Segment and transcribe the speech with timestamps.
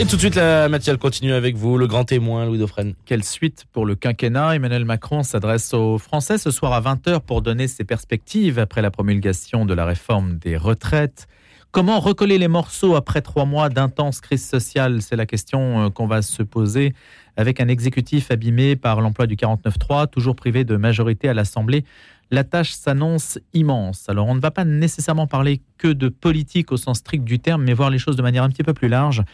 [0.00, 2.94] Et tout de suite, la matière continue avec vous, le grand témoin, Louis Dauphren.
[3.04, 4.54] Quelle suite pour le quinquennat?
[4.54, 8.92] Emmanuel Macron s'adresse aux Français ce soir à 20h pour donner ses perspectives après la
[8.92, 11.26] promulgation de la réforme des retraites.
[11.72, 15.02] Comment recoller les morceaux après trois mois d'intense crise sociale?
[15.02, 16.94] C'est la question euh, qu'on va se poser
[17.36, 21.84] avec un exécutif abîmé par l'emploi du 49.3, toujours privé de majorité à l'Assemblée.
[22.30, 24.08] La tâche s'annonce immense.
[24.08, 27.64] Alors on ne va pas nécessairement parler que de politique au sens strict du terme,
[27.64, 29.24] mais voir les choses de manière un petit peu plus large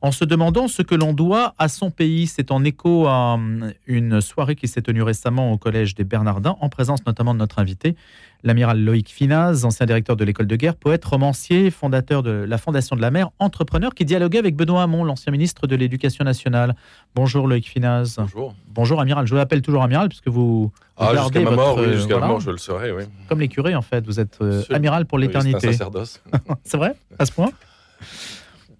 [0.00, 2.26] en se demandant ce que l'on doit à son pays.
[2.26, 6.56] C'est en écho à hum, une soirée qui s'est tenue récemment au Collège des Bernardins,
[6.60, 7.96] en présence notamment de notre invité,
[8.42, 12.96] l'amiral Loïc Finaz, ancien directeur de l'école de guerre, poète, romancier, fondateur de la Fondation
[12.96, 16.76] de la mer, entrepreneur, qui dialoguait avec Benoît Hamon, l'ancien ministre de l'Éducation nationale.
[17.14, 18.16] Bonjour Loïc Finaz.
[18.18, 18.54] Bonjour.
[18.68, 19.26] Bonjour amiral.
[19.26, 20.70] Je vous l'appelle toujours amiral puisque vous...
[20.98, 22.28] Ah, jusqu'à ma mort, oui, euh, jusqu'à voilà.
[22.28, 23.02] mort, je le serai, oui.
[23.28, 25.58] Comme les curés en fait, vous êtes euh, amiral pour Oui, l'éternité.
[25.60, 26.22] C'est un sacerdoce.
[26.64, 26.94] c'est vrai?
[27.18, 27.50] À ce point?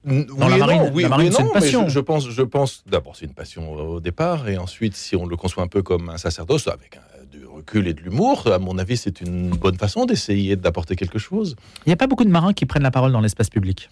[0.07, 1.89] Dans la marine- la marine, c'est une passion.
[1.89, 5.27] Je, je pense, je pense d'abord, c'est une passion au départ, et ensuite, si on
[5.27, 8.59] le conçoit un peu comme un sacerdoce, avec un- du recul et de l'humour, à
[8.61, 11.57] mon avis, c'est une bonne façon d'essayer d'apporter quelque chose.
[11.85, 13.91] Il n'y a pas beaucoup de marins qui prennent la parole dans l'espace public.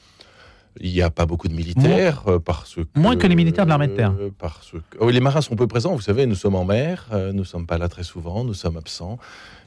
[0.80, 2.80] Il n'y a pas beaucoup de militaires, euh, parce que...
[2.96, 4.12] Moins que les militaires de l'armée de terre.
[4.20, 4.78] euh, Parce que...
[4.98, 7.44] oh, les marins sont peu présents, vous savez, nous sommes en mer, euh, nous ne
[7.44, 9.18] sommes pas là très souvent, nous sommes absents.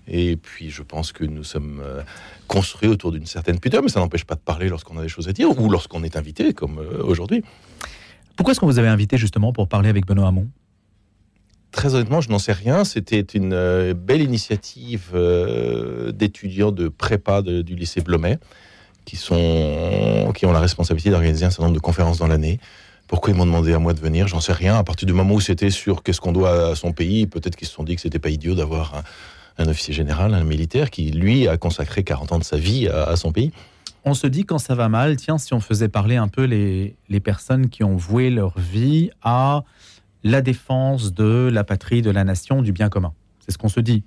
[0.08, 2.02] Et puis, je pense que nous sommes euh,
[2.47, 5.27] construits autour d'une certaine pudeur, mais ça n'empêche pas de parler lorsqu'on a des choses
[5.27, 7.44] à dire, ou lorsqu'on est invité, comme euh, aujourd'hui.
[8.36, 10.47] Pourquoi est-ce qu'on vous avait invité justement pour parler avec Benoît Hamon?
[11.72, 12.86] Très honnêtement, je n'en sais rien.
[12.86, 15.11] C'était une euh, belle initiative
[16.14, 18.39] d'étudiants de prépa de- du lycée Blomet
[19.05, 22.59] qui, sont, qui ont la responsabilité d'organiser un certain nombre de conférences dans l'année.
[23.08, 24.27] Pourquoi ils m'ont demandé à moi de venir?
[24.27, 24.75] J'en sais rien.
[24.77, 27.67] À partir du moment où c'était sur qu'est-ce qu'on doit à son pays, peut-être qu'ils
[27.67, 29.03] se sont dit que c'était pas idiot d'avoir
[29.58, 33.03] un, officier général, un militaire qui, lui, a consacré 40 ans de sa vie à,
[33.03, 33.52] à son pays.
[34.05, 36.95] On se dit quand ça va mal, tiens, si on faisait parler un peu les,
[37.09, 39.64] les personnes qui ont voué leur vie à
[40.23, 43.14] la défense de la patrie, de la nation, du bien commun.
[43.39, 44.03] C'est ce qu'on se dit.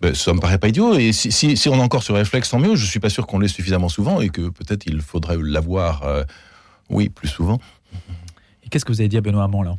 [0.00, 0.94] Ben, ça me paraît pas idiot.
[0.94, 2.76] Et si, si, si on a encore ce réflexe, tant mieux.
[2.76, 6.24] Je suis pas sûr qu'on l'ait suffisamment souvent et que peut-être il faudrait l'avoir, euh,
[6.90, 7.58] oui, plus souvent.
[8.62, 9.76] Et qu'est-ce que vous avez dit à Benoît Hamon là?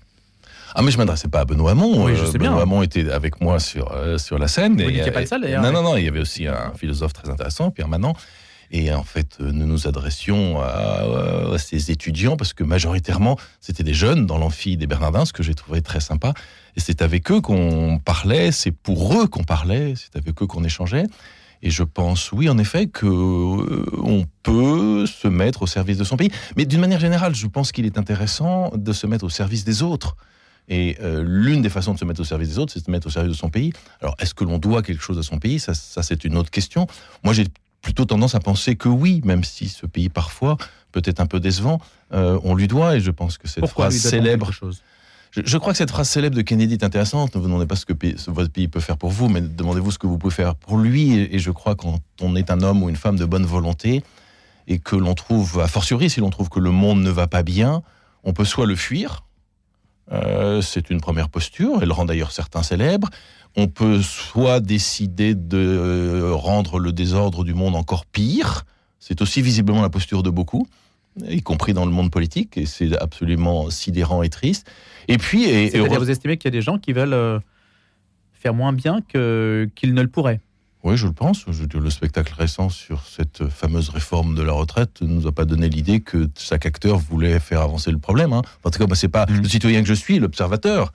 [0.75, 2.05] Ah, mais je m'adressais pas à Benoît Hamon.
[2.05, 2.49] Oui, je sais bien.
[2.49, 4.73] Benoît Hamon était avec moi sur, euh, sur la scène.
[4.73, 5.97] Vous Et, n'étiez pas euh, le seul, d'ailleurs, Non, non, non.
[5.97, 8.15] Il y avait aussi un philosophe très intéressant, Pierre Manant.
[8.69, 13.83] Et en fait, euh, nous nous adressions à, à ces étudiants parce que majoritairement, c'était
[13.83, 16.33] des jeunes dans l'amphi des Bernardins, ce que j'ai trouvé très sympa.
[16.75, 20.63] Et c'est avec eux qu'on parlait, c'est pour eux qu'on parlait, c'est avec eux qu'on
[20.65, 21.05] échangeait.
[21.63, 26.03] Et je pense, oui, en effet, que euh, on peut se mettre au service de
[26.03, 26.29] son pays.
[26.55, 29.81] Mais d'une manière générale, je pense qu'il est intéressant de se mettre au service des
[29.81, 30.15] autres.
[30.69, 32.91] Et euh, l'une des façons de se mettre au service des autres, c'est de se
[32.91, 33.71] mettre au service de son pays.
[34.01, 35.59] Alors, est-ce que l'on doit quelque chose à son pays?
[35.59, 36.87] Ça, ça c'est une autre question.
[37.23, 37.45] Moi, j'ai
[37.81, 40.57] plutôt tendance à penser que oui, même si ce pays parfois
[40.91, 41.79] peut être un peu décevant,
[42.13, 42.97] euh, on lui doit.
[42.97, 44.81] Et je pense que cette Pourquoi phrase célèbre chose?
[45.31, 47.35] Je, je crois que cette phrase célèbre de Kennedy est intéressante.
[47.35, 49.39] Ne vous demandez pas ce que pays- ce- votre pays peut faire pour vous, mais
[49.41, 51.13] demandez-vous ce que vous pouvez faire pour lui.
[51.13, 53.45] Et, et je crois que quand on est un homme ou une femme de bonne
[53.45, 54.03] volonté
[54.67, 57.43] et que l'on trouve, a fortiori, si l'on trouve que le monde ne va pas
[57.43, 57.83] bien,
[58.23, 59.23] on peut soit le fuir.
[60.11, 61.79] Euh, c'est une première posture.
[61.81, 63.09] Elle rend d'ailleurs certains célèbres.
[63.55, 68.65] On peut soit décider de euh, rendre le désordre du monde encore pire.
[68.99, 70.67] C'est aussi visiblement la posture de beaucoup,
[71.27, 74.69] y compris dans le monde politique, et c'est absolument sidérant et triste.
[75.07, 77.39] Et puis, et, et vous estimez qu'il y a des gens qui veulent euh,
[78.33, 80.41] faire moins bien qu'ils ne le pourraient?
[80.83, 81.45] Oui, je le pense.
[81.47, 85.69] Le spectacle récent sur cette fameuse réforme de la retraite ne nous a pas donné
[85.69, 88.31] l'idée que chaque acteur voulait faire avancer le problème.
[88.33, 88.41] hein.
[88.63, 89.41] En tout cas, moi, c'est pas Mhm.
[89.41, 90.93] le citoyen que je suis, l'observateur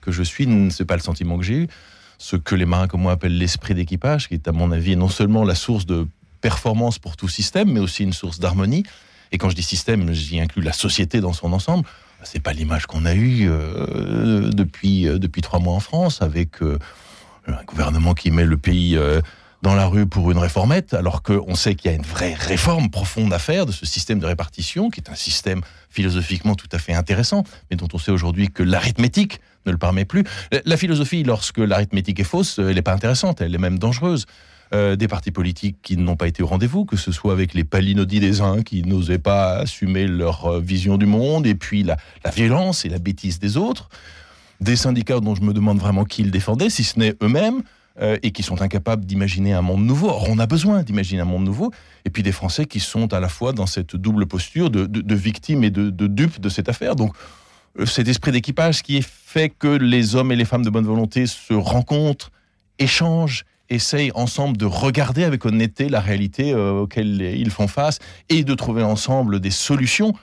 [0.00, 1.68] que je suis, c'est pas le sentiment que j'ai eu.
[2.18, 5.08] Ce que les marins comme moi appellent l'esprit d'équipage, qui est à mon avis non
[5.08, 6.06] seulement la source de
[6.40, 8.84] performance pour tout système, mais aussi une source d'harmonie.
[9.32, 11.84] Et quand je dis système, j'y inclus la société dans son ensemble.
[12.22, 16.62] C'est pas l'image qu'on a eue euh, depuis euh, depuis trois mois en France, avec
[16.62, 16.78] euh,
[17.46, 19.20] un gouvernement qui met le pays euh,
[19.62, 22.90] dans la rue pour une réformette, alors qu'on sait qu'il y a une vraie réforme
[22.90, 26.78] profonde à faire de ce système de répartition, qui est un système philosophiquement tout à
[26.78, 30.24] fait intéressant, mais dont on sait aujourd'hui que l'arithmétique ne le permet plus.
[30.66, 34.26] La- philosophie, lorsque l'arithmétique est fausse, elle n'est pas intéressante, elle est même dangereuse.
[34.72, 37.64] Euh, des partis politiques qui n'ont pas été au rendez-vous, que ce soit avec les
[37.64, 41.96] palinodies des uns qui n'osaient pas assumer leur euh, vision du monde, et puis la
[42.34, 43.88] violence et la bêtise des autres,
[44.60, 47.62] des syndicats dont je me demande vraiment qui ils défendaient, si ce n'est eux-mêmes,
[48.00, 50.08] euh, et qui sont incapables d'imaginer un monde nouveau.
[50.08, 51.70] Or, on a besoin d'imaginer un monde nouveau,
[52.04, 55.62] et puis des Français qui sont à la fois dans cette double posture de, victimes
[55.62, 56.96] et de, dupes de cette affaire.
[56.96, 57.14] Donc,
[57.78, 61.26] euh, cet esprit d'équipage qui fait que les hommes et les femmes de bonne volonté
[61.26, 62.32] se rencontrent,
[62.80, 68.42] échangent, essayent ensemble de regarder avec honnêteté la réalité euh, auquel ils font face et
[68.42, 70.14] de trouver ensemble des solutions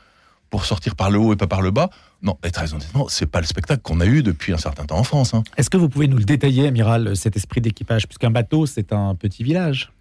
[0.52, 1.90] pour sortir par le haut et pas par le bas.
[2.22, 5.00] Non, et très honnêtement, c'est pas le spectacle qu'on a eu depuis un certain temps
[5.00, 5.34] en France.
[5.34, 5.44] hein.
[5.58, 8.06] Est-ce que vous pouvez nous le détailler, amiral, cet esprit d'équipage?
[8.06, 9.92] Puisqu'un bateau, c'est un petit village.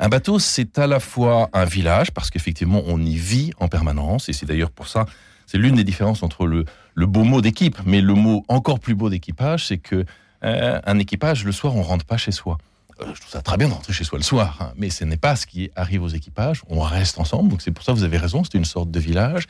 [0.00, 4.28] Un bateau, c'est à la fois un village, parce qu'effectivement, on y vit en permanence,
[4.28, 5.06] et c'est d'ailleurs pour ça,
[5.46, 6.64] c'est l'une des différences entre le,
[6.94, 10.04] le beau mot d'équipe, mais le mot encore plus beau d'équipage, c'est que
[10.42, 12.58] euh, un équipage, le soir, on rentre pas chez soi.
[13.00, 15.04] Euh, je trouve ça très bien de rentrer chez soi le soir, hein, mais ce
[15.04, 16.62] n'est pas ce qui arrive aux équipages.
[16.68, 19.00] On reste ensemble, donc c'est pour ça que vous avez raison, c'est une sorte de
[19.00, 19.46] village.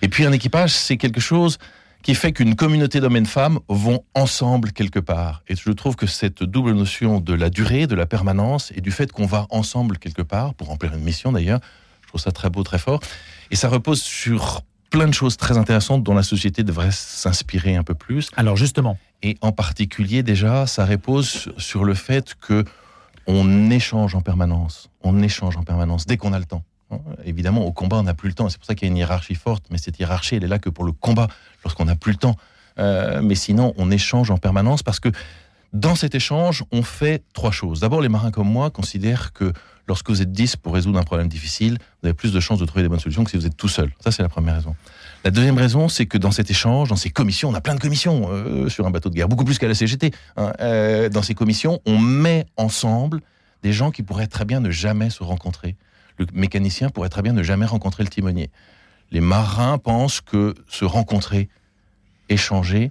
[0.00, 1.58] Et puis un équipage, c'est quelque chose
[2.02, 5.42] qui fait qu'une communauté d'hommes et de femmes vont ensemble quelque part.
[5.48, 8.90] Et je trouve que cette double notion de la durée, de la permanence et du
[8.90, 11.60] fait qu'on va ensemble quelque part, pour remplir une mission d'ailleurs,
[12.02, 13.00] je trouve ça très beau, très fort.
[13.50, 17.82] Et ça repose sur plein de choses très intéressantes dont la société devrait s'inspirer un
[17.82, 18.28] peu plus.
[18.36, 22.64] Alors justement, Et en particulier, déjà, ça repose sur le fait que
[23.26, 24.90] on échange en permanence.
[25.02, 26.64] On échange en permanence dès qu'on a le temps.
[26.90, 28.48] Hein, Évidemment, au combat, on n'a plus le temps.
[28.48, 29.64] C'est pour ça qu'il y a une hiérarchie forte.
[29.70, 31.28] Mais cette hiérarchie, elle est là que pour le combat,
[31.64, 32.36] lorsqu'on n'a plus le temps.
[32.78, 35.10] Euh, mais sinon, on échange en permanence parce que
[35.72, 37.80] dans cet échange, on fait trois choses.
[37.80, 39.52] D'abord, les marins comme moi considèrent que
[39.88, 42.66] lorsque vous êtes 10 pour résoudre un problème difficile, vous avez plus de chances de
[42.66, 43.90] trouver des bonnes solutions que si vous êtes tout seul.
[44.00, 44.76] Ça, c'est la première raison.
[45.24, 47.80] La deuxième raison, c'est que dans cet échange, dans ces commissions, on a plein de
[47.80, 50.10] commissions euh, sur un bateau de guerre, beaucoup plus qu'à la CGT.
[50.36, 50.52] hein.
[50.60, 53.20] Euh, dans ces commissions, on met ensemble
[53.62, 55.76] des gens qui pourraient très bien ne jamais se rencontrer.
[56.18, 58.50] Le mécanicien pourrait très bien ne jamais rencontrer le timonier.
[59.10, 61.48] Les marins pensent que se rencontrer,
[62.28, 62.90] échanger,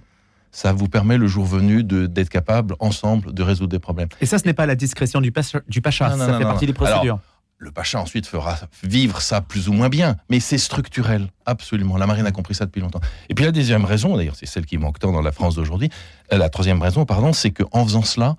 [0.52, 4.08] ça vous permet le jour venu d'être capable ensemble de résoudre des problèmes.
[4.20, 6.38] et ça, ce n'est pas la discrétion du, pacha, du pacha, Non, non, ça non,
[6.38, 7.18] fait partie des procédures.
[7.58, 11.96] Le Pacha ensuite fera vivre ça plus ou moins bien, mais c'est structurel, absolument.
[11.96, 13.00] La marine a compris ça depuis longtemps.
[13.28, 15.88] Et puis la deuxième raison, d'ailleurs c'est celle qui manque tant dans la France d'aujourd'hui,
[16.32, 18.34] euh, la troisième raison, pardon, c'est qu'en faisant cela,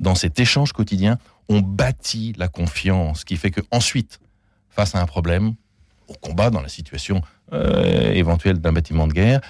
[0.00, 1.16] dans cet échange quotidien,
[1.48, 4.18] on bâtit la confiance, qui fait que ensuite,
[4.68, 5.54] face à un problème,
[6.08, 9.40] au combat, dans la situation euh, éventuelle d'un bâtiment de guerre,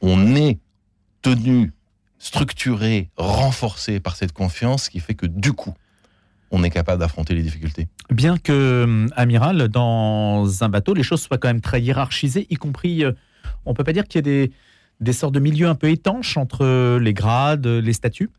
[0.00, 0.60] on est
[1.34, 1.72] tenu,
[2.18, 5.74] structuré, renforcé par cette confiance, qui fait que du coup,
[6.52, 7.88] on est capable d'affronter les difficultés.
[8.10, 12.54] Bien que, hum, amiral, dans un bateau, les choses soient quand même très hiérarchisées, y
[12.54, 13.12] compris, euh,
[13.64, 14.52] on peut pas dire qu'il y ait des,
[15.00, 18.30] des sortes de milieux un peu étanches entre les grades, les statuts?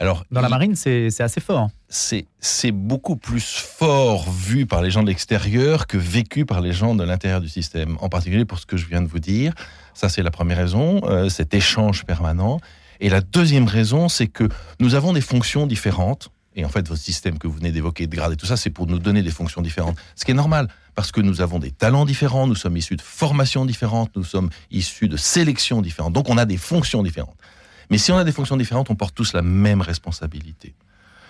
[0.00, 1.70] Alors, Dans la marine, c'est assez fort.
[1.88, 6.72] c'est c'est beaucoup plus fort vu par les gens de l'extérieur que vécu par les
[6.72, 7.96] gens de l'intérieur du système.
[8.00, 9.52] En particulier pour ce que je viens de vous dire.
[9.94, 12.60] Ça, c'est la première raison, euh, cet échange permanent.
[13.00, 14.48] Et la deuxième raison, c'est que
[14.78, 16.30] nous avons des fonctions différentes.
[16.54, 18.70] Et en fait, votre système que vous venez d'évoquer, de grade et tout ça, c'est
[18.70, 19.96] pour nous donner des fonctions différentes.
[20.14, 23.02] Ce qui est normal, parce que nous avons des talents différents, nous sommes issus de
[23.02, 26.12] formations différentes, nous sommes issus de sélections différentes.
[26.12, 27.36] Donc, on a des fonctions différentes.
[27.90, 30.74] Mais si on a des fonctions différentes, on porte tous la même responsabilité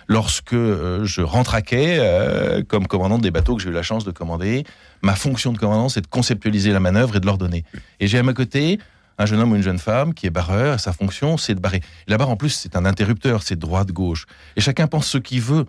[0.08, 3.82] lorsque euh, je rentre à quai euh, comme commandant des bateaux que j'ai eu la
[3.82, 4.64] chance de commander,
[5.02, 7.64] ma fonction de commandant, c'est de conceptualiser la manœuvre et de l'ordonner.
[8.00, 8.78] Et j'ai à ma côté
[9.18, 11.78] un jeune homme ou une jeune femme qui est barreur, sa fonction, c'est de barrer.
[12.06, 14.26] Et la barre, en plus, c'est un interrupteur, c'est droite-gauche.
[14.56, 15.66] Et chacun pense ce qu'il veut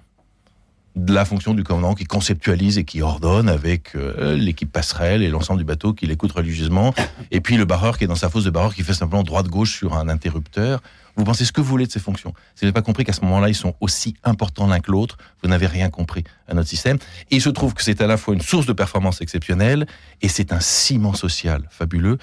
[0.95, 5.29] de la fonction du commandant qui conceptualise et qui ordonne avec euh, l'équipe passerelle et
[5.29, 6.93] l'ensemble du bateau qui l'écoute religieusement.
[7.31, 9.77] Et puis le barreur qui est dans sa fosse de barreur qui fait simplement droite-gauche
[9.77, 10.81] sur un interrupteur.
[11.15, 12.33] Vous pensez ce que vous voulez de ces fonctions.
[12.55, 15.17] Si vous n'avez pas compris qu'à ce moment-là, ils sont aussi importants l'un que l'autre,
[15.43, 16.97] vous n'avez rien compris à notre système.
[17.29, 19.85] Il se trouve que c'est à la fois une source de performance exceptionnelle
[20.21, 22.17] et c'est un ciment social fabuleux.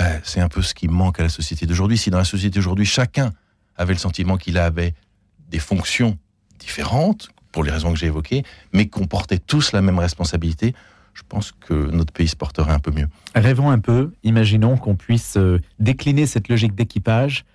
[0.00, 1.96] Euh, c'est un peu ce qui manque à la société d'aujourd'hui.
[1.96, 3.32] Si dans la société d'aujourd'hui, chacun
[3.76, 4.94] avait le sentiment qu'il avait
[5.48, 6.18] des fonctions
[6.58, 8.42] différentes, pour les raisons que j'ai évoquées,
[8.74, 10.74] mais qu'on portait tous la même responsabilité,
[11.14, 13.08] je pense que notre pays se porterait un peu mieux.
[13.34, 17.46] Rêvons un peu, imaginons qu'on puisse euh, décliner cette logique d'équipage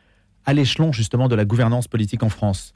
[0.47, 2.73] à l'échelon justement de la gouvernance politique en France.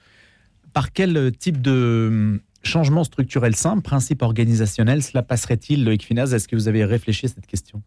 [0.71, 6.31] Par quel euh, type de hum, changement structurel simple, principe organisationnel, cela passerait-il, Loïc Finaz?
[6.31, 7.81] Est-ce que vous avez réfléchi à cette question?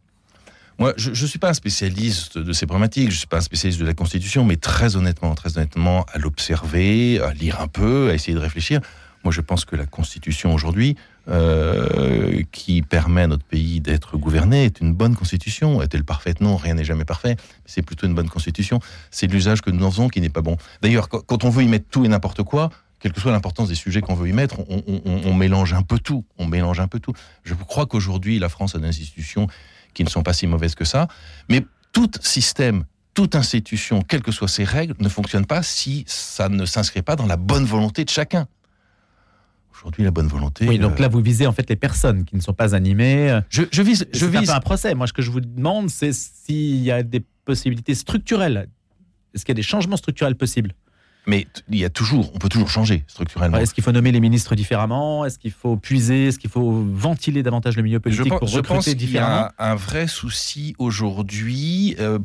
[0.80, 3.42] Moi, je ne suis pas un spécialiste de ces problématiques, je ne suis pas un
[3.42, 8.10] spécialiste de la Constitution, mais très honnêtement, très honnêtement, à l'observer, à lire un peu,
[8.10, 8.80] à essayer de réfléchir,
[9.24, 10.96] moi je pense que la Constitution aujourd'hui,
[11.28, 15.82] euh, qui permet à notre pays d'être gouverné, est une bonne Constitution.
[15.82, 16.40] Est-elle parfaite?
[16.40, 18.80] Non, rien n'est jamais parfait, c'est plutôt une bonne Constitution.
[19.10, 20.56] C'est l'usage que nous en faisons qui n'est pas bon.
[20.82, 22.70] D'ailleurs, quand- on veut y mettre tout et n'importe quoi,
[23.00, 26.24] quelle que soit l'importance des sujets qu'on veut y mettre, on mélange un peu tout.
[26.36, 27.12] On mélange un peu tout.
[27.44, 29.46] Je crois qu'aujourd'hui, la France a des institutions
[29.94, 31.06] qui ne sont pas si mauvaises que ça.
[31.48, 32.84] Mais tout système,
[33.14, 37.14] toute institution, quelles que soient ses règles, ne fonctionne pas si ça ne s'inscrit pas
[37.14, 38.48] dans la bonne volonté de chacun.
[39.78, 40.66] Aujourd'hui, la bonne volonté.
[40.68, 43.40] Oui, donc euh, là, vous visez en fait les personnes qui ne sont pas animées.
[43.48, 44.48] je, je vise, je vise.
[44.48, 44.94] peu un procès.
[44.94, 48.68] Moi, ce que je vous demande, c'est s'il y a des possibilités structurelles.
[49.34, 50.74] Est-ce qu'il y a des changements structurels possibles?
[51.26, 53.58] Mais il y a toujours, on peut toujours changer structurellement.
[53.58, 55.26] Est-ce qu'il faut nommer les ministres différemment?
[55.26, 56.28] Est-ce qu'il faut puiser?
[56.28, 59.02] Est-ce qu'il faut ventiler davantage le milieu Je politique pense, pour je pense recruter qu'il
[59.02, 59.50] y différemment?
[59.58, 62.18] a un vrai souci aujourd'hui euh,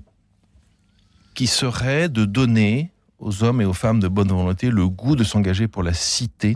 [1.33, 5.24] qui serait de donner aux hommes et aux femmes de bonne volonté le goût de
[5.24, 6.55] s'engager pour la cité.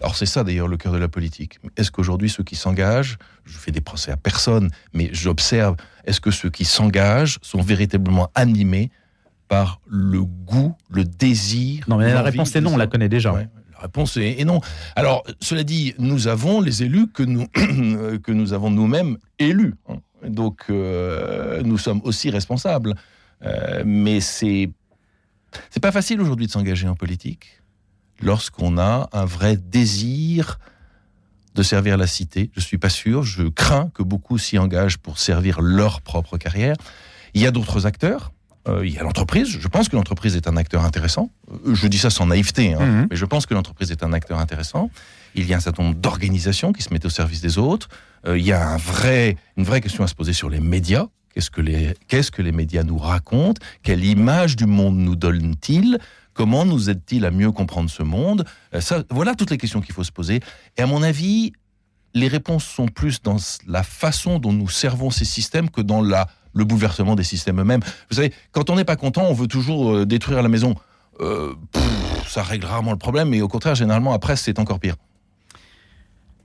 [0.00, 1.58] Alors c'est ça d'ailleurs le cœur de la politique.
[1.76, 6.30] Est-ce qu'aujourd'hui ceux qui s'engagent, je fais des procès à personne, mais j'observe, est-ce que
[6.30, 8.90] ceux qui s'engagent sont véritablement animés
[9.48, 13.32] par le goût, le désir Non, mais la réponse est non, on la connaît déjà.
[13.32, 14.60] Ouais, la réponse est, est non.
[14.94, 19.74] Alors, cela dit, nous avons les élus que nous, que nous avons nous-mêmes élus.
[20.26, 22.94] Donc, euh, nous sommes aussi responsables.
[23.42, 24.70] Euh, mais c'est
[25.70, 27.59] c'est pas facile aujourd'hui de s'engager en politique
[28.22, 30.58] lorsqu'on a un vrai désir
[31.54, 32.50] de servir la cité.
[32.54, 33.22] Je suis pas sûr.
[33.22, 36.76] Je crains que beaucoup s'y engagent pour servir leur propre carrière.
[37.34, 38.32] Il y a d'autres acteurs.
[38.68, 39.48] Euh, il y a l'entreprise.
[39.48, 41.30] Je pense que l'entreprise est un acteur intéressant.
[41.66, 43.06] Euh, Je dis ça sans naïveté, hein, Mhm.
[43.10, 44.90] mais je pense que l'entreprise est un acteur intéressant.
[45.34, 47.88] Il y a un certain nombre d'organisations qui se mettent au service des autres.
[48.26, 51.06] Euh, il y a un vrai, une vraie question à se poser sur les médias.
[51.34, 53.60] Qu'est-ce que les, qu'est-ce que les médias nous racontent?
[53.82, 55.98] Quelle image du monde nous donnent-ils?
[56.34, 58.44] Comment nous aident-ils à mieux comprendre ce monde?
[58.74, 60.40] Euh, ça, Voilà toutes les questions qu'il faut se poser.
[60.76, 61.52] Et à mon avis,
[62.14, 66.26] les réponses sont plus dans la façon dont nous servons ces systèmes que dans la,
[66.54, 67.82] le bouleversement des systèmes eux-mêmes.
[68.10, 70.74] Vous savez, quand on n'est pas content, on veut toujours euh, détruire la maison.
[71.20, 74.96] Euh, pff, ça règle rarement le problème, mais au contraire, généralement, après, c'est encore pire.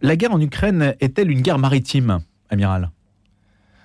[0.02, 2.92] La guerre en Ukraine est-elle une guerre maritime, amiral?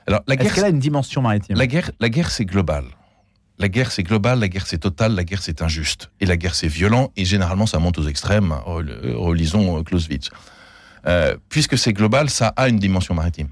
[0.07, 1.57] Alors, la Est-ce guerre, qu'elle a une dimension maritime?
[1.57, 2.85] La guerre, la guerre c'est global.
[3.61, 6.11] La guerre, c'est global, la guerre, c'est total, la guerre, c'est injuste.
[6.19, 8.53] Et la guerre, c'est violent, et généralement, ça monte aux extrêmes.
[8.65, 10.31] Rel- euh, Relisons euh, Clausewitz.
[11.07, 13.49] Euh, puisque c'est global, ça a une dimension maritime.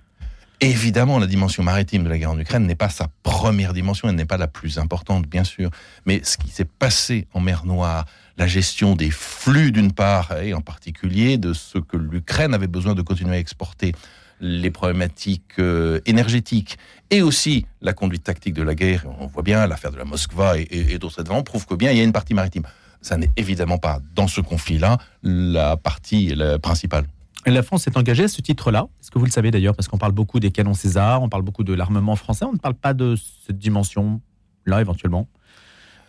[0.60, 4.16] Évidemment, la dimension maritime de la guerre en Ukraine n'est pas sa première dimension, elle
[4.16, 5.70] n'est pas la plus importante, bien sûr.
[6.06, 8.06] Mais ce qui s'est passé en mer Noire,
[8.38, 12.94] la gestion des flux d'une part, et en particulier de ce que l'Ukraine avait besoin
[12.94, 13.94] de continuer à exporter,
[14.40, 16.78] les problématiques euh, énergétiques
[17.10, 20.58] et aussi la conduite tactique de la guerre, on voit bien l'affaire de la Moskva
[20.58, 22.64] et, et- et d'autres événements prouvent que bien il y a une partie maritime.
[23.00, 27.04] Ça n'est évidemment pas dans ce conflit-là la partie principale.
[27.46, 28.88] La France est engagée à ce titre-là.
[29.00, 29.74] Est-ce que vous le savez d'ailleurs?
[29.76, 32.58] Parce qu'on parle beaucoup des canons César, on parle beaucoup de l'armement français, on ne
[32.58, 33.14] parle pas de
[33.46, 35.28] cette dimension-là éventuellement.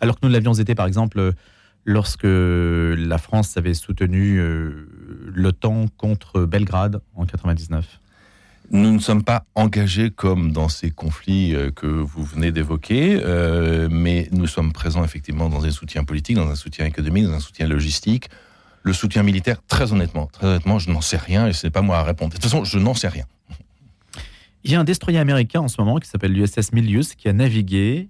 [0.02, 1.34] Alors que nous l'avions été par exemple
[1.86, 4.88] lorsque la France avait soutenu euh,
[5.34, 8.00] l'OTAN contre Belgrade en 99.
[8.72, 13.88] Nous ne sommes pas engagés comme dans ces conflits euh, que vous venez d'évoquer, euh,
[13.90, 17.40] mais nous sommes présents effectivement dans un soutien politique, dans un soutien économique, dans un
[17.40, 18.30] soutien logistique.
[18.84, 21.82] Le soutien militaire, très honnêtement, très honnêtement, je n'en sais rien et ce n'est pas
[21.82, 22.30] moi à répondre.
[22.30, 23.26] De toute façon, je n'en sais rien.
[24.64, 27.34] Il y a un destroyer américain en ce moment qui s'appelle l'USS Milius qui a
[27.34, 28.10] navigué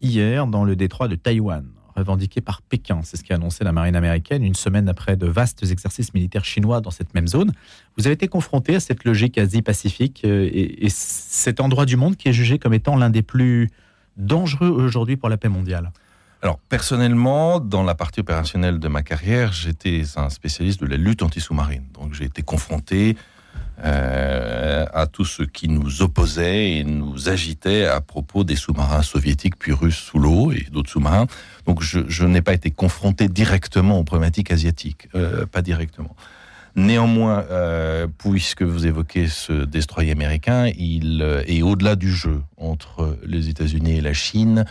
[0.00, 1.66] hier dans le détroit de Taïwan,
[1.98, 3.00] revendiqué par Pékin.
[3.04, 6.80] C'est ce qu'a annoncé la marine américaine une semaine après de vastes exercices militaires chinois
[6.80, 7.52] dans cette même zone.
[7.96, 12.16] Vous avez été confronté à cette logique Asie-Pacifique euh, et, et cet endroit du monde
[12.16, 13.68] qui est jugé comme étant l'un des plus
[14.16, 15.92] dangereux aujourd'hui pour la paix mondiale.
[16.40, 21.22] Alors, personnellement, dans la partie opérationnelle de ma carrière, j'étais un spécialiste de la lutte
[21.22, 21.84] anti-sous-marine.
[21.94, 23.16] Donc, j'ai été confronté
[23.84, 29.56] euh, à tout ce qui nous opposait et nous agitait à propos des sous-marins soviétiques
[29.56, 31.26] puis russes sous l'eau et d'autres sous-marins.
[31.68, 36.16] Donc, je, n'ai pas été confronté directement aux problématiques asiatiques, euh, pas directement.
[36.74, 43.18] Néanmoins, euh, puisque vous évoquez ce destroyer américain, il euh, est au-delà du jeu entre
[43.24, 44.64] les États-Unis et la Chine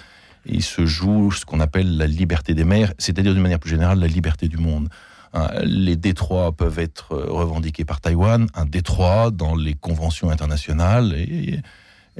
[0.49, 3.99] il se joue ce qu'on appelle la liberté des mers, c'est-à-dire d'une manière plus générale
[3.99, 4.89] la liberté du monde.
[5.33, 11.59] Hein, Les détroits peuvent être revendiqués par Taïwan, un détroit dans les conventions internationales, et,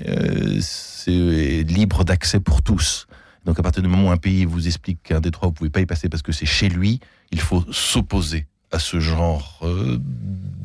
[0.07, 3.07] euh, c'est libre d'accès pour tous.
[3.47, 5.79] Donc à partir du moment où un pays vous explique qu'un détroit, vous pouvez pas
[5.79, 6.99] y passer parce que c'est chez lui,
[7.31, 9.97] il faut s'opposer à ce genre euh,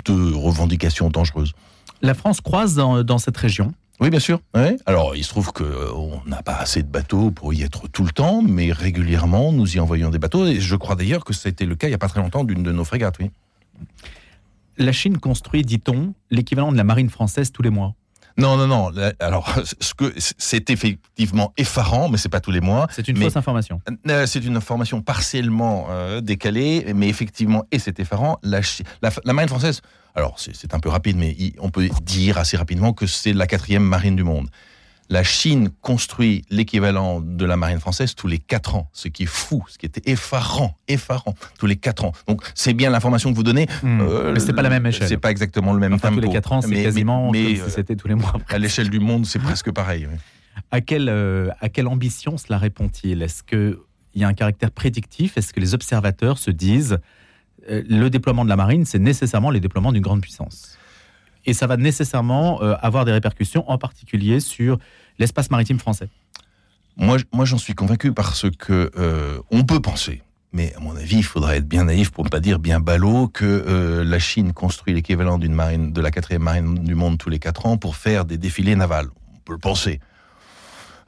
[0.05, 1.53] de revendications dangereuses.
[2.03, 3.73] La France croise dans, dans cette région.
[4.01, 4.41] Oui, bien sûr.
[4.53, 4.77] Ouais.
[4.87, 8.11] Alors, il se trouve qu'on n'a pas assez de bateaux pour y être tout le
[8.11, 10.45] temps, mais régulièrement, nous y envoyons des bateaux.
[10.45, 12.65] Et je crois d'ailleurs que c'était le cas il n'y a pas très longtemps d'une
[12.65, 13.31] de nos frégates, oui.
[14.77, 17.95] La Chine construit, dit-on, l'équivalent de la marine française tous les mois.
[18.39, 18.91] Non, non, non.
[19.21, 22.87] Alors, ce que c'est effectivement effarant, mais c'est pas tous les mois.
[22.91, 23.81] C'est une Mais- fausse information.
[24.09, 29.11] Euh, C'est une information partiellement euh, décalée, mais effectivement, et c'est effarant, la, Chi- la,
[29.25, 29.81] la marine française,
[30.15, 33.83] alors c'est un peu rapide, mais on peut dire assez rapidement que c'est la quatrième
[33.85, 34.49] marine du monde.
[35.13, 39.27] La Chine construit l'équivalent de la marine française tous les quatre ans, ce qui est
[39.27, 42.13] fou, ce qui était effarant, effarant, tous les quatre ans.
[42.27, 43.67] Donc c'est bien l'information que vous donnez.
[43.85, 45.07] euh, mais c'est pas la même échelle.
[45.09, 46.27] C'est pas exactement le même Enfin, tous tempo.
[46.29, 48.33] les 4 ans, c'est Mais- quasiment mais- comme mais, si euh, c'était tous les mois.
[48.49, 50.07] à l'échelle du monde, c'est presque pareil.
[50.11, 50.17] oui.
[50.71, 53.21] À quelle, euh, à quelle ambition cela répond-il?
[53.21, 53.81] Est-ce que
[54.15, 55.37] il y a un caractère prédictif?
[55.37, 56.99] Est-ce que les observateurs se disent
[57.71, 60.79] euh, le déploiement de la marine, c'est nécessairement le déploiement d'une grande puissance?
[61.45, 64.79] Et ça va nécessairement euh, avoir des répercussions, en particulier sur
[65.19, 66.09] l'espace maritime français.
[66.97, 71.17] Moi, moi j'en suis convaincu parce que euh, on peut penser, mais à mon avis,
[71.17, 74.53] il faudrait être bien naïf pour ne pas dire bien ballot que euh, la Chine
[74.53, 77.97] construit l'équivalent d'une marine, de la quatrième marine du monde tous les quatre ans pour
[77.97, 79.09] faire des défilés navals.
[79.35, 80.01] On peut le penser.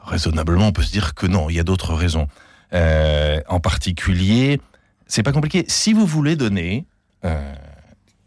[0.01, 2.29] Raisonnablement, on peut se dire que non, il y a d'autres raisons.
[2.73, 4.61] Euh, en particulier,
[5.07, 5.65] c'est pas compliqué.
[5.69, 6.87] Si vous voulez donner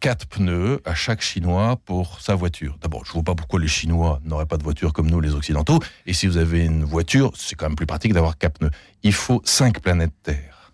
[0.08, 2.78] quatre pneus à chaque Chinois pour sa voiture.
[2.82, 5.36] D'abord, je ne vois pas pourquoi les Chinois n'auraient pas de voiture comme nous, les
[5.36, 5.82] Occidentaux.
[6.06, 8.72] Et si vous avez une voiture, c'est quand même plus pratique d'avoir quatre pneus.
[9.04, 10.72] Il faut cinq planètes Terre.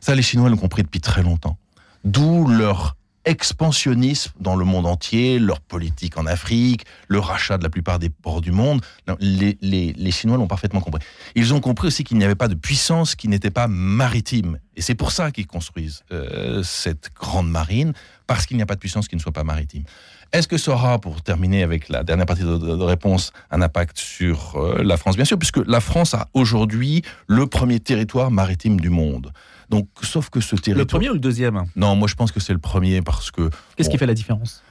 [0.00, 1.56] Ça, les Chinois l'ont compris depuis très longtemps.
[2.04, 7.68] D'où leur expansionnisme dans le monde entier, leur politique en Afrique, le rachat de la
[7.68, 8.80] plupart des ports du monde.
[9.20, 11.02] Les, Chinois l'ont parfaitement compris.
[11.34, 14.58] Ils ont compris aussi qu'il n'y avait pas de puissance qui n'était pas maritime.
[14.76, 17.92] Et c'est pour ça qu'ils construisent euh, cette grande marine,
[18.26, 19.84] parce qu'il n'y a pas de puissance qui ne soit pas maritime.
[20.32, 24.56] Est-ce que ça aura, pour terminer avec la dernière partie de réponse, un impact sur
[24.56, 25.16] euh, la France?
[25.16, 29.32] Bien sûr, puisque la France a aujourd'hui le premier territoire maritime du monde.
[29.68, 30.78] Donc, sauf que ce territoire.
[30.78, 31.64] Le premier ou le deuxième?
[31.74, 33.50] Non, moi je pense que c'est le premier parce que.
[33.76, 34.62] Qu'est-ce bon, qui fait la différence?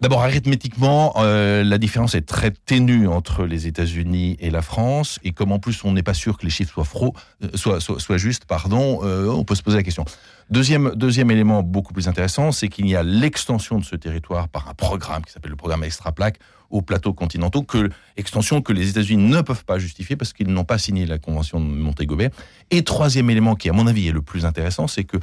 [0.00, 5.32] D'abord arithmétiquement, euh, la différence est très ténue entre les États-Unis et la France, et
[5.32, 8.44] comme en plus on n'est pas sûr que les chiffres soient, faux, euh, soient, justes,
[8.44, 10.04] pardon, euh, on peut se poser la question.
[10.50, 14.68] Deuxième, deuxième élément beaucoup plus intéressant, c'est qu'il y a l'extension de ce territoire par
[14.68, 16.38] un programme qui s'appelle le programme Extraplaque
[16.70, 20.64] aux plateaux continentaux, que, extension que les États-Unis ne peuvent pas justifier parce qu'ils n'ont
[20.64, 22.30] pas signé la convention de Montego Bay.
[22.70, 25.16] Et troisième élément qui, à mon avis, est le plus intéressant, c'est que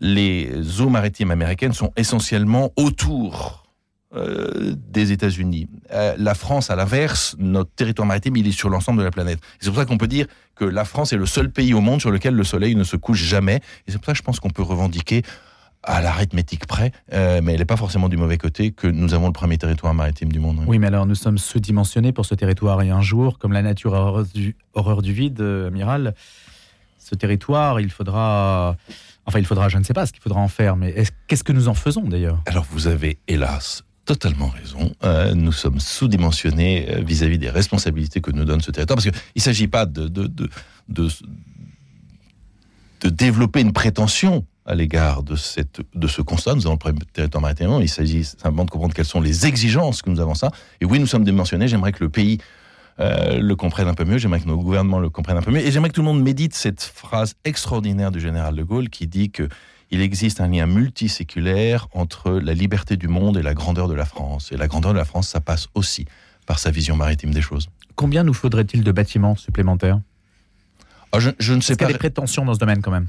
[0.00, 3.59] les eaux maritimes américaines sont essentiellement autour
[4.12, 5.68] euh, des États-Unis.
[5.92, 9.38] Euh, la France, à l'inverse, notre territoire maritime, il est sur l'ensemble de la planète.
[9.60, 10.26] C'est pour ça qu'on peut dire
[10.56, 12.96] que la France est le seul pays au monde sur lequel le soleil ne se
[12.96, 13.60] couche jamais.
[13.86, 15.22] Et c'est pour ça que je pense qu'on peut revendiquer
[15.84, 19.28] à l'arithmétique près, euh, mais elle n'est pas forcément du mauvais côté, que nous avons
[19.28, 20.64] le premier territoire maritime du monde.
[20.66, 23.94] Oui, mais alors nous sommes sous-dimensionnés pour ce territoire et un jour, comme la nature
[23.94, 26.14] a horreur du, horreur du vide, amiral,
[26.98, 28.76] ce territoire, il faudra...
[29.24, 31.52] Enfin, il faudra, je ne sais pas ce qu'il faudra en faire, mais qu'est-ce que
[31.52, 32.42] nous en faisons d'ailleurs?
[32.46, 34.92] Alors vous avez, hélas, totalement raison.
[35.04, 39.14] Euh, nous sommes sous-dimensionnés euh, vis-à-vis des responsabilités que nous donne ce territoire, parce qu'il
[39.36, 40.10] ne s'agit pas de,
[43.04, 46.56] développer une prétention à l'égard de, ce constat.
[46.56, 47.78] Nous avons le territoire maritime.
[47.80, 50.50] Il s'agit simplement de comprendre quelles sont les exigences que nous avons ça.
[50.80, 51.68] Et oui, nous sommes dimensionnés.
[51.68, 52.38] J'aimerais que le pays
[52.98, 54.18] euh, le comprenne un peu mieux.
[54.18, 55.64] J'aimerais que nos gouvernements le comprennent un peu mieux.
[55.64, 59.06] Et j'aimerais que tout le monde médite cette phrase extraordinaire du général de Gaulle qui
[59.06, 59.48] dit que
[59.90, 64.04] il existe un lien multiséculaire entre la liberté du monde et la grandeur de la
[64.04, 64.52] France.
[64.52, 66.06] Et la grandeur de la France, ça passe aussi
[66.46, 67.68] par sa vision maritime des choses.
[67.96, 70.00] Combien nous faudrait-il de bâtiments supplémentaires?
[71.12, 71.86] Ah, je, je, ne sais pas.
[71.86, 73.08] Il y a des prétentions dans ce domaine quand même.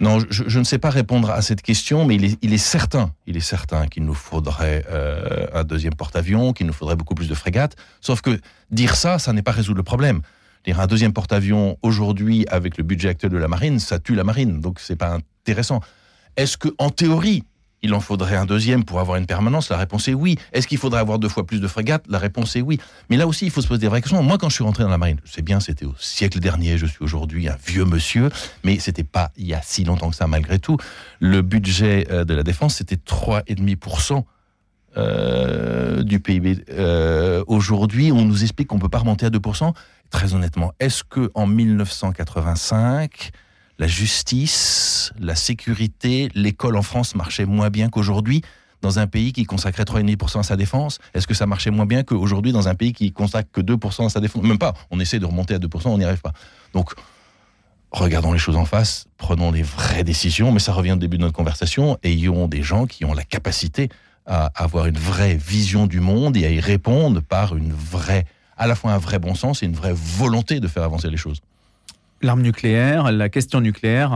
[0.00, 2.58] Non, je, je, ne sais pas répondre à cette question, mais il est, il est
[2.58, 7.14] certain, il est certain qu'il nous faudrait euh, un deuxième porte-avions, qu'il nous faudrait beaucoup
[7.14, 7.76] plus de frégates.
[8.00, 8.40] Sauf que
[8.72, 10.22] dire ça, ça n'est pas résoudre le problème.
[10.64, 14.24] Dire un deuxième porte-avions aujourd'hui avec le budget actuel de la marine, ça tue la
[14.24, 15.80] marine, donc c'est pas intéressant.
[16.36, 17.44] Est-ce que, en théorie,
[17.82, 19.68] il en faudrait un deuxième pour avoir une permanence?
[19.68, 20.38] La réponse est oui.
[20.52, 22.04] Est-ce qu'il faudrait avoir deux fois plus de frégates?
[22.08, 22.78] La réponse est oui.
[23.10, 24.22] Mais là aussi, il faut se poser des vraies questions.
[24.22, 26.86] Moi, quand je suis rentré dans la marine, c'est bien, c'était au siècle dernier, je
[26.86, 28.30] suis aujourd'hui un vieux monsieur,
[28.62, 30.76] mais c'était pas il y a si longtemps que ça, malgré tout.
[31.18, 34.24] Le budget de la défense, c'était 3,5%.
[34.98, 36.64] Euh, du PIB.
[36.68, 39.72] Euh, Aujourd'hui, on nous explique qu'on peut pas remonter à 2%.
[40.10, 43.30] Très honnêtement, est-ce que en 1985,
[43.78, 48.42] la justice, la sécurité, l'école en France marchait moins bien qu'aujourd'hui
[48.82, 52.02] dans un pays qui consacrait 3,5% à sa défense Est-ce que ça marchait moins bien
[52.02, 54.42] qu'aujourd'hui dans un pays qui consacre que 2% à sa défense?
[54.42, 54.74] Même pas.
[54.90, 56.32] On essaie de remonter à 2%, on n'y arrive pas.
[56.74, 56.92] Donc,
[57.92, 61.22] regardons les choses en face, prenons les vraies décisions, mais ça revient au début de
[61.22, 63.88] notre conversation, ayons des gens qui ont la capacité
[64.26, 68.24] à avoir une vraie vision du monde et à y répondre par une vraie,
[68.56, 71.16] à la fois un vrai bon sens et une vraie volonté de faire avancer les
[71.16, 71.40] choses.
[72.22, 74.12] L'arme nucléaire, la question nucléaire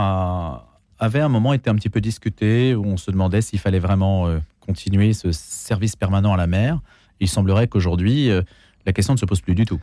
[0.97, 4.27] avait un moment été un petit peu discutée, où on se demandait s'il fallait vraiment
[4.27, 6.79] euh, continuer ce service permanent à la mer.
[7.19, 8.43] Il semblerait qu'aujourd'hui, euh,
[8.85, 9.81] la question ne se pose plus du tout.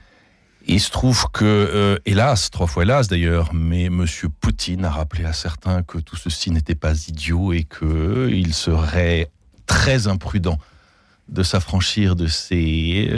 [0.66, 4.06] Il se trouve que, euh, hélas, trois fois hélas d'ailleurs, mais M.
[4.40, 9.30] Poutine a rappelé à certains que tout ceci n'était pas idiot et qu'il serait
[9.66, 10.58] très imprudent
[11.28, 13.10] de s'affranchir de ces,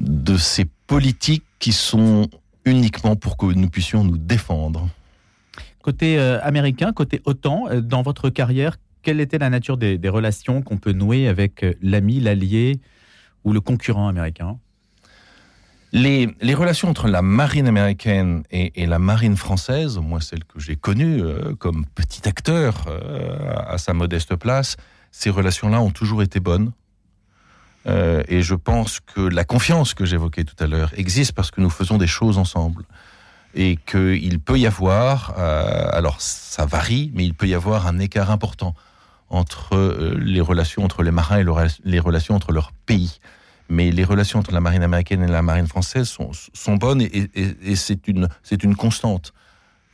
[0.00, 2.28] de ces politiques qui sont
[2.64, 4.88] uniquement pour que nous puissions nous défendre.
[5.82, 10.08] Côté euh, américain, côté OTAN, euh, dans votre carrière, quelle était la nature des, des
[10.08, 12.80] relations qu'on peut nouer avec l'ami, l'allié
[13.44, 14.58] ou le concurrent américain?
[15.94, 20.58] Les, les, relations entre la marine américaine et, et, la marine française, moi celle que
[20.58, 24.78] j'ai connue euh, comme petit acteur euh, à sa modeste place,
[25.10, 26.72] ces relations-là ont toujours été bonnes.
[27.86, 31.60] Euh, et je pense que la confiance que j'évoquais tout à l'heure existe parce que
[31.60, 32.84] nous faisons des choses ensemble.
[33.54, 37.98] Et qu'il peut y avoir, euh, alors ça varie, mais il peut y avoir un
[37.98, 38.74] écart important
[39.28, 41.52] entre euh, les relations entre les marins et le,
[41.84, 43.18] les relations entre leurs pays
[43.68, 46.06] mais les relations entre la marine américaine et la marine française
[46.52, 48.28] sont, bonnes et, et, et c'est une,
[48.76, 49.32] constante.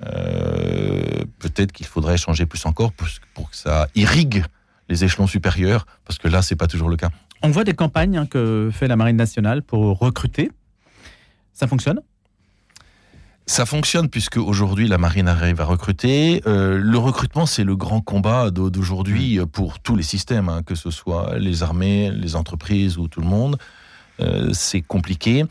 [0.00, 4.44] Peut-être qu'il faudrait changer plus encore pour, pour, que ça irrigue
[4.88, 7.10] les échelons supérieurs, parce que là, c'est pas toujours le cas.
[7.42, 10.50] On voit des campagnes hein, que fait la marine nationale pour recruter.
[11.52, 12.00] Ça fonctionne?
[13.46, 16.42] Ça fonctionne puisque aujourd'hui la marine arrive à recruter.
[16.46, 20.90] Euh, le recrutement, c'est le grand combat d'aujourd'hui pour tous les systèmes, hein, que ce
[20.90, 23.56] soit les armées, les entreprises ou tout le monde.
[24.20, 25.46] Euh, c'est compliqué.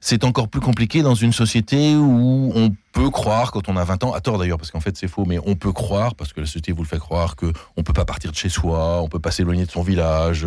[0.00, 4.04] C'est encore plus compliqué dans une société où on peut croire, quand on a 20
[4.04, 6.40] ans, à tort d'ailleurs, parce qu'en fait c'est faux, mais on peut croire, parce que
[6.40, 9.08] la société vous le fait croire, qu'on ne peut pas partir de chez soi, on
[9.08, 10.46] peut pas s'éloigner de son village,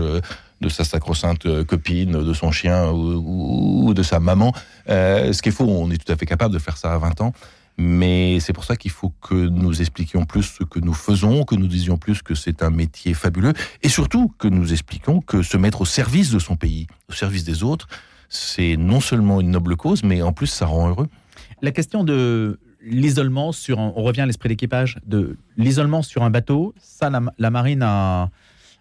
[0.63, 4.53] de sa sacro-sainte copine, de son chien ou, de sa maman.
[4.89, 6.97] Euh, ce qui est faux, on est tout à fait capable de faire ça à
[6.97, 7.33] 20 ans.
[7.77, 11.55] Mais c'est pour ça qu'il faut que nous expliquions plus ce que nous faisons, que
[11.55, 15.57] nous disions plus que c'est un métier fabuleux, et surtout que nous expliquions que se
[15.57, 17.87] mettre au service de son pays, au service des autres,
[18.29, 21.07] c'est non seulement une noble cause, mais en plus ça rend heureux.
[21.63, 26.75] La question de l'isolement sur, on revient à l'esprit d'équipage, de l'isolement sur un bateau,
[26.79, 28.29] ça la marine a,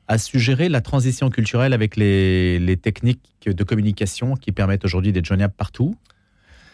[0.08, 5.26] a suggéré la transition culturelle avec les, les techniques de communication qui permettent aujourd'hui d'être
[5.26, 5.96] joignables partout.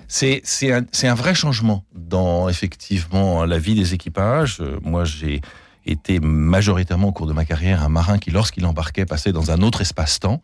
[0.06, 4.62] C'est un, un vrai changement dans effectivement la vie des équipages.
[4.82, 5.42] Moi, j'ai
[5.84, 9.60] été majoritairement au cours de ma carrière un marin qui, lorsqu'il embarquait, passait dans un
[9.60, 10.42] autre espace-temps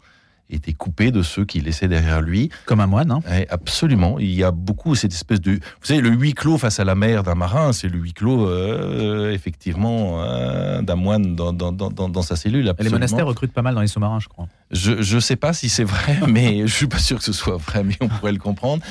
[0.51, 2.51] était coupé de ceux qui laissaient derrière lui.
[2.67, 4.19] Comme un moine, hein Et Absolument.
[4.19, 5.53] Il y a beaucoup cette espèce de...
[5.53, 8.49] Vous savez, le huis clos face à la mer d'un marin, c'est le huis clos,
[8.49, 12.69] euh, effectivement, euh, d'un moine dans, dans, dans, dans, sa cellule.
[12.69, 12.95] Absolument.
[12.95, 14.47] Les monastères recrutent pas mal dans les sous-marins, je crois.
[14.71, 17.57] Je ne sais pas si c'est vrai, mais je suis pas sûr que ce soit
[17.57, 18.83] vrai, mais on pourrait le comprendre.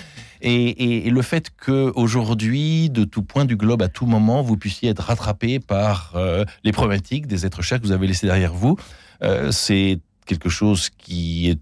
[0.43, 4.57] Et, et, et, le fait qu'aujourd'hui, de tout point du globe, à tout moment, vous
[4.57, 8.53] puissiez être rattrapé par euh, les problématiques des êtres chers que vous avez laissés derrière
[8.53, 8.77] vous,
[9.23, 11.59] euh, c'est quelque chose qui est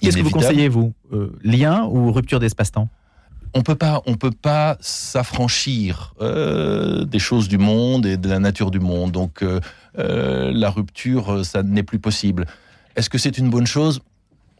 [0.00, 2.88] Qu'est-ce que vous conseillez, vous euh, Lien ou rupture d'espace-temps?
[3.54, 8.38] On peut pas, on peut pas s'affranchir euh, des choses du monde et de la
[8.38, 9.10] nature du monde.
[9.10, 9.60] Donc euh,
[9.98, 12.46] euh, la rupture, ça n'est plus possible.
[12.94, 14.00] Est-ce que c'est une bonne chose?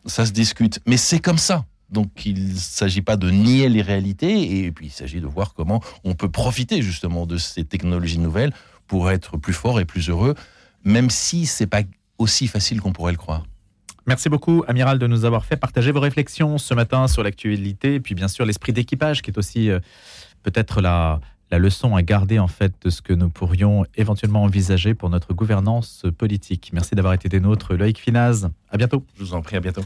[0.07, 1.67] Ça se discute, mais c'est comme ça.
[1.91, 5.55] Donc il ne s'agit pas de nier les réalités, et puis il s'agit de voir
[5.55, 8.53] comment on peut profiter justement de ces technologies nouvelles
[8.87, 10.35] pour être plus fort et plus heureux,
[10.85, 11.83] même si c'est pas
[12.19, 13.45] aussi facile qu'on pourrait le croire.
[14.07, 18.01] Merci beaucoup, Amiral, de nous avoir fait partager vos réflexions ce matin sur l'actualité, et
[18.01, 19.81] puis bien sûr l'esprit d'équipage, qui est aussi euh,
[20.43, 24.95] peut-être la, la leçon à garder en fait de ce que nous pourrions éventuellement envisager
[24.95, 26.71] pour notre gouvernance politique.
[26.73, 28.49] Merci d'avoir été des nôtres, Loïc Finaz.
[28.71, 29.05] À bientôt.
[29.17, 29.83] Je vous en prie, à bientôt.